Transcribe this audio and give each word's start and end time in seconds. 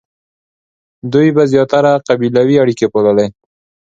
دوی 1.13 1.29
به 1.35 1.43
زیاتره 1.51 1.91
قبیلوي 2.07 2.55
اړیکې 2.63 2.87
پاللې. 2.93 3.27